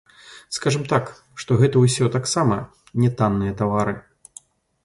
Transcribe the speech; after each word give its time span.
Скажам 0.55 0.83
так, 0.93 1.11
што 1.43 1.57
гэта 1.61 1.83
ўсё 1.83 2.09
таксама 2.17 2.57
не 3.03 3.13
танныя 3.21 3.53
тавары. 3.61 3.93